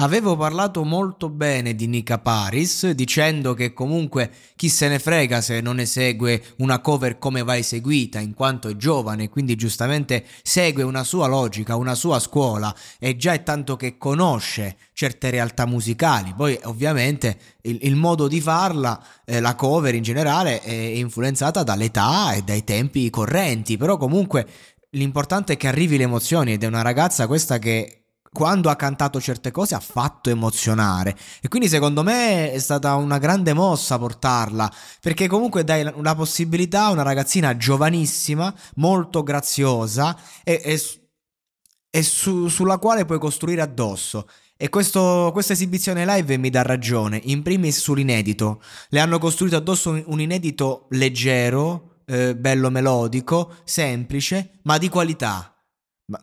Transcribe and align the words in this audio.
Avevo 0.00 0.36
parlato 0.36 0.84
molto 0.84 1.28
bene 1.28 1.74
di 1.74 1.88
Nika 1.88 2.20
Paris, 2.20 2.88
dicendo 2.90 3.52
che 3.54 3.72
comunque 3.72 4.30
chi 4.54 4.68
se 4.68 4.86
ne 4.86 5.00
frega 5.00 5.40
se 5.40 5.60
non 5.60 5.80
esegue 5.80 6.40
una 6.58 6.78
cover 6.78 7.18
come 7.18 7.42
va 7.42 7.56
eseguita, 7.56 8.20
in 8.20 8.32
quanto 8.32 8.68
è 8.68 8.76
giovane, 8.76 9.28
quindi 9.28 9.56
giustamente 9.56 10.24
segue 10.44 10.84
una 10.84 11.02
sua 11.02 11.26
logica, 11.26 11.74
una 11.74 11.96
sua 11.96 12.20
scuola, 12.20 12.72
e 13.00 13.16
già 13.16 13.32
è 13.32 13.42
tanto 13.42 13.74
che 13.74 13.98
conosce 13.98 14.76
certe 14.92 15.30
realtà 15.30 15.66
musicali. 15.66 16.32
Poi 16.32 16.56
ovviamente 16.62 17.36
il, 17.62 17.78
il 17.82 17.96
modo 17.96 18.28
di 18.28 18.40
farla, 18.40 19.04
eh, 19.24 19.40
la 19.40 19.56
cover 19.56 19.96
in 19.96 20.04
generale, 20.04 20.60
è 20.60 20.72
influenzata 20.72 21.64
dall'età 21.64 22.34
e 22.34 22.42
dai 22.42 22.62
tempi 22.62 23.10
correnti, 23.10 23.76
però 23.76 23.96
comunque 23.96 24.46
l'importante 24.90 25.54
è 25.54 25.56
che 25.56 25.66
arrivi 25.66 25.96
le 25.96 26.04
emozioni 26.04 26.52
ed 26.52 26.62
è 26.62 26.66
una 26.66 26.82
ragazza 26.82 27.26
questa 27.26 27.58
che 27.58 28.04
quando 28.32 28.70
ha 28.70 28.76
cantato 28.76 29.20
certe 29.20 29.50
cose 29.50 29.74
ha 29.74 29.80
fatto 29.80 30.30
emozionare. 30.30 31.16
E 31.40 31.48
quindi 31.48 31.68
secondo 31.68 32.02
me 32.02 32.52
è 32.52 32.58
stata 32.58 32.94
una 32.94 33.18
grande 33.18 33.52
mossa 33.52 33.98
portarla 33.98 34.72
perché 35.00 35.26
comunque 35.26 35.64
dai 35.64 35.90
una 35.94 36.14
possibilità 36.14 36.84
a 36.84 36.90
una 36.90 37.02
ragazzina 37.02 37.56
giovanissima 37.56 38.54
molto 38.76 39.22
graziosa 39.22 40.16
e, 40.44 40.60
e, 40.64 40.80
e 41.90 42.02
su, 42.02 42.48
sulla 42.48 42.78
quale 42.78 43.04
puoi 43.04 43.18
costruire 43.18 43.62
addosso. 43.62 44.28
E 44.60 44.68
questo, 44.70 45.30
questa 45.32 45.52
esibizione 45.52 46.04
live 46.04 46.36
mi 46.36 46.50
dà 46.50 46.62
ragione 46.62 47.20
in 47.24 47.42
primis 47.42 47.78
sull'inedito. 47.78 48.60
Le 48.88 48.98
hanno 48.98 49.18
costruito 49.18 49.56
addosso 49.56 49.90
un, 49.90 50.02
un 50.06 50.20
inedito 50.20 50.86
leggero 50.90 52.00
eh, 52.06 52.34
bello 52.34 52.70
melodico 52.70 53.54
semplice 53.64 54.58
ma 54.62 54.78
di 54.78 54.88
qualità. 54.88 55.54
Ma 56.06 56.20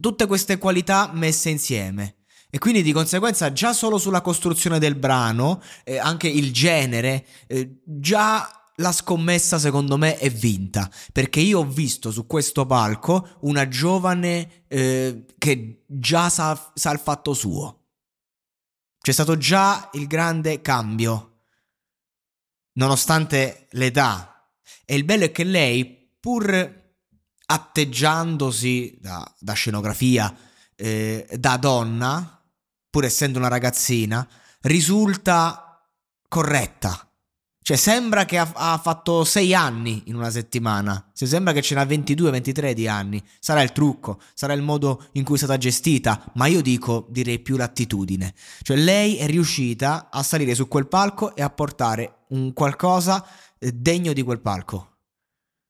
tutte 0.00 0.26
queste 0.26 0.58
qualità 0.58 1.10
messe 1.12 1.50
insieme. 1.50 2.16
E 2.50 2.58
quindi 2.58 2.82
di 2.82 2.92
conseguenza 2.92 3.52
già 3.52 3.72
solo 3.72 3.96
sulla 3.96 4.22
costruzione 4.22 4.80
del 4.80 4.96
brano, 4.96 5.62
eh, 5.84 5.98
anche 5.98 6.26
il 6.26 6.52
genere, 6.52 7.24
eh, 7.46 7.80
già 7.84 8.60
la 8.76 8.92
scommessa 8.92 9.58
secondo 9.58 9.96
me 9.96 10.16
è 10.18 10.30
vinta, 10.30 10.90
perché 11.12 11.38
io 11.40 11.60
ho 11.60 11.64
visto 11.64 12.10
su 12.10 12.26
questo 12.26 12.66
palco 12.66 13.36
una 13.42 13.68
giovane 13.68 14.64
eh, 14.68 15.26
che 15.38 15.84
già 15.86 16.28
sa, 16.28 16.72
sa 16.74 16.90
il 16.90 16.98
fatto 16.98 17.34
suo. 17.34 17.76
C'è 19.00 19.12
stato 19.12 19.36
già 19.36 19.88
il 19.92 20.06
grande 20.06 20.60
cambio, 20.60 21.42
nonostante 22.74 23.68
l'età. 23.72 24.50
E 24.84 24.96
il 24.96 25.04
bello 25.04 25.24
è 25.24 25.30
che 25.30 25.44
lei, 25.44 26.16
pur 26.18 26.79
atteggiandosi 27.50 28.96
da, 29.00 29.34
da 29.38 29.54
scenografia 29.54 30.32
eh, 30.76 31.26
da 31.36 31.56
donna, 31.56 32.40
pur 32.88 33.04
essendo 33.04 33.38
una 33.38 33.48
ragazzina, 33.48 34.26
risulta 34.62 35.84
corretta. 36.28 37.04
Cioè, 37.62 37.76
sembra 37.76 38.24
che 38.24 38.38
ha, 38.38 38.50
ha 38.54 38.78
fatto 38.78 39.24
6 39.24 39.52
anni 39.54 40.04
in 40.06 40.14
una 40.14 40.30
settimana. 40.30 41.10
Se 41.12 41.26
sembra 41.26 41.52
che 41.52 41.60
ce 41.60 41.74
n'ha 41.74 41.82
22-23 41.82 42.72
di 42.72 42.86
anni. 42.86 43.22
Sarà 43.40 43.62
il 43.62 43.72
trucco, 43.72 44.20
sarà 44.32 44.52
il 44.52 44.62
modo 44.62 45.08
in 45.12 45.24
cui 45.24 45.34
è 45.34 45.38
stata 45.38 45.58
gestita. 45.58 46.30
Ma 46.34 46.46
io 46.46 46.62
dico, 46.62 47.06
direi 47.10 47.40
più 47.40 47.56
l'attitudine. 47.56 48.32
Cioè, 48.62 48.76
lei 48.76 49.16
è 49.16 49.26
riuscita 49.26 50.08
a 50.10 50.22
salire 50.22 50.54
su 50.54 50.68
quel 50.68 50.86
palco 50.86 51.34
e 51.34 51.42
a 51.42 51.50
portare 51.50 52.24
un 52.28 52.52
qualcosa 52.52 53.26
eh, 53.58 53.72
degno 53.72 54.12
di 54.12 54.22
quel 54.22 54.40
palco. 54.40 54.98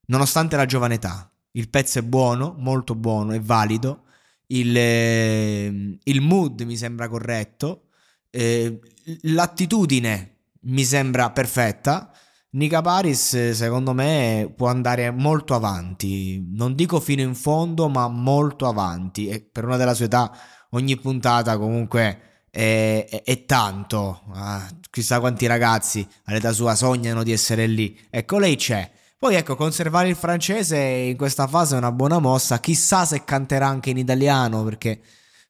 Nonostante 0.06 0.56
la 0.56 0.66
giovane 0.66 0.94
età. 0.94 1.29
Il 1.52 1.68
pezzo 1.68 1.98
è 1.98 2.02
buono, 2.02 2.54
molto 2.58 2.94
buono, 2.94 3.32
è 3.32 3.40
valido. 3.40 4.04
Il, 4.46 4.76
eh, 4.76 5.98
il 6.02 6.20
mood 6.20 6.60
mi 6.62 6.76
sembra 6.76 7.08
corretto. 7.08 7.88
Eh, 8.30 8.78
l'attitudine 9.22 10.36
mi 10.62 10.84
sembra 10.84 11.30
perfetta. 11.30 12.12
Nika 12.52 12.80
Paris, 12.82 13.50
secondo 13.52 13.92
me, 13.92 14.52
può 14.56 14.68
andare 14.68 15.10
molto 15.10 15.54
avanti. 15.54 16.44
Non 16.52 16.74
dico 16.74 16.98
fino 17.00 17.22
in 17.22 17.34
fondo, 17.34 17.88
ma 17.88 18.08
molto 18.08 18.66
avanti. 18.66 19.28
E 19.28 19.40
per 19.40 19.64
una 19.64 19.76
della 19.76 19.94
sua 19.94 20.06
età, 20.06 20.36
ogni 20.70 20.96
puntata 20.96 21.56
comunque 21.58 22.44
è, 22.50 23.06
è, 23.08 23.22
è 23.22 23.44
tanto. 23.44 24.22
Ah, 24.32 24.68
chissà 24.90 25.20
quanti 25.20 25.46
ragazzi 25.46 26.06
all'età 26.24 26.52
sua 26.52 26.74
sognano 26.74 27.22
di 27.22 27.32
essere 27.32 27.66
lì. 27.66 27.98
Ecco, 28.10 28.38
lei 28.38 28.56
c'è. 28.56 28.90
Poi 29.20 29.34
ecco, 29.34 29.54
conservare 29.54 30.08
il 30.08 30.16
francese 30.16 30.78
in 30.78 31.16
questa 31.18 31.46
fase 31.46 31.74
è 31.74 31.78
una 31.78 31.92
buona 31.92 32.18
mossa. 32.18 32.58
Chissà 32.58 33.04
se 33.04 33.22
canterà 33.22 33.66
anche 33.66 33.90
in 33.90 33.98
italiano, 33.98 34.64
perché 34.64 34.98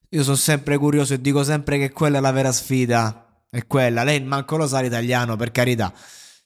io 0.08 0.25
sono 0.25 0.34
sempre 0.34 0.76
curioso 0.76 1.14
e 1.14 1.20
dico 1.20 1.44
sempre 1.44 1.78
che 1.78 1.92
quella 1.92 2.19
è 2.19 2.20
la 2.20 2.32
vera 2.32 2.50
sfida. 2.50 3.44
È 3.48 3.64
quella. 3.69 4.03
Lei 4.03 4.25
manco 4.25 4.56
lo 4.56 4.66
sa 4.66 4.81
l'italiano, 4.81 5.36
per 5.36 5.53
carità. 5.53 5.92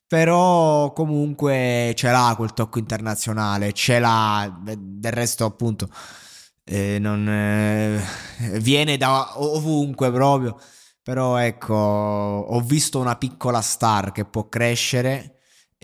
Però 0.06 0.92
comunque 0.92 1.94
ce 1.96 2.10
l'ha 2.10 2.34
quel 2.36 2.52
tocco 2.52 2.78
internazionale, 2.78 3.72
ce 3.72 3.98
l'ha. 3.98 4.60
Del 4.62 5.12
resto, 5.12 5.46
appunto, 5.46 5.88
eh, 6.64 6.98
non, 7.00 7.26
eh, 7.26 8.02
viene 8.60 8.98
da 8.98 9.40
ovunque 9.40 10.12
proprio. 10.12 10.60
Però 11.02 11.38
ecco, 11.38 11.74
ho 11.74 12.60
visto 12.60 13.00
una 13.00 13.16
piccola 13.16 13.62
star 13.62 14.12
che 14.12 14.26
può 14.26 14.46
crescere 14.46 15.33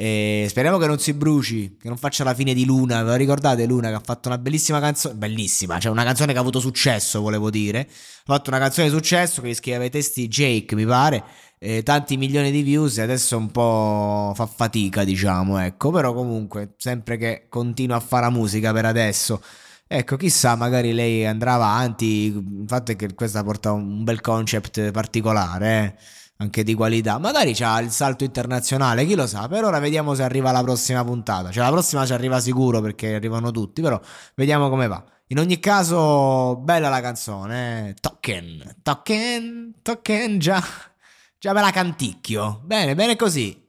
e 0.02 0.46
speriamo 0.48 0.78
che 0.78 0.86
non 0.86 0.98
si 0.98 1.12
bruci, 1.12 1.76
che 1.78 1.88
non 1.88 1.98
faccia 1.98 2.24
la 2.24 2.32
fine 2.32 2.54
di 2.54 2.64
Luna. 2.64 3.02
Ve 3.02 3.10
lo 3.10 3.16
ricordate 3.16 3.66
Luna 3.66 3.90
che 3.90 3.96
ha 3.96 4.02
fatto 4.02 4.28
una 4.28 4.38
bellissima 4.38 4.80
canzone? 4.80 5.14
Bellissima, 5.14 5.78
cioè 5.78 5.92
una 5.92 6.04
canzone 6.04 6.32
che 6.32 6.38
ha 6.38 6.40
avuto 6.40 6.58
successo, 6.58 7.20
volevo 7.20 7.50
dire. 7.50 7.80
Ha 7.80 8.32
fatto 8.32 8.48
una 8.48 8.58
canzone 8.58 8.88
di 8.88 8.94
successo 8.94 9.42
che 9.42 9.52
scriveva 9.52 9.84
i 9.84 9.90
testi 9.90 10.26
Jake, 10.26 10.74
mi 10.74 10.86
pare. 10.86 11.22
Eh, 11.58 11.82
tanti 11.82 12.16
milioni 12.16 12.50
di 12.50 12.62
views 12.62 12.96
e 12.96 13.02
adesso 13.02 13.36
un 13.36 13.50
po' 13.50 14.32
fa 14.34 14.46
fatica, 14.46 15.04
diciamo, 15.04 15.58
ecco. 15.58 15.90
Però 15.90 16.14
comunque, 16.14 16.72
sempre 16.78 17.18
che 17.18 17.44
continua 17.50 17.96
a 17.96 18.00
fare 18.00 18.24
la 18.24 18.30
musica 18.30 18.72
per 18.72 18.86
adesso. 18.86 19.42
Ecco, 19.86 20.16
chissà, 20.16 20.56
magari 20.56 20.94
lei 20.94 21.26
andrà 21.26 21.52
avanti. 21.52 22.06
Il 22.06 22.64
fatto 22.66 22.92
è 22.92 22.96
che 22.96 23.12
questa 23.14 23.44
porta 23.44 23.72
un 23.72 24.02
bel 24.02 24.22
concept 24.22 24.92
particolare, 24.92 25.84
eh 25.84 26.18
anche 26.40 26.62
di 26.62 26.74
qualità. 26.74 27.18
Magari 27.18 27.54
c'ha 27.54 27.80
il 27.80 27.90
salto 27.90 28.24
internazionale, 28.24 29.04
chi 29.06 29.14
lo 29.14 29.26
sa. 29.26 29.46
Per 29.48 29.64
ora 29.64 29.78
vediamo 29.78 30.14
se 30.14 30.22
arriva 30.22 30.50
la 30.50 30.62
prossima 30.62 31.04
puntata. 31.04 31.50
Cioè, 31.50 31.62
la 31.62 31.70
prossima 31.70 32.04
ci 32.06 32.12
arriva 32.12 32.40
sicuro 32.40 32.80
perché 32.80 33.14
arrivano 33.14 33.50
tutti, 33.50 33.80
però 33.82 34.00
vediamo 34.34 34.68
come 34.68 34.86
va. 34.86 35.02
In 35.28 35.38
ogni 35.38 35.60
caso, 35.60 36.56
bella 36.56 36.88
la 36.88 37.00
canzone. 37.00 37.90
Eh? 37.90 37.94
Token, 38.00 38.76
token, 38.82 39.74
token, 39.82 40.38
già, 40.38 40.62
già 41.38 41.52
me 41.52 41.60
la 41.60 41.70
canticchio. 41.70 42.60
Bene, 42.64 42.94
bene 42.94 43.16
così. 43.16 43.68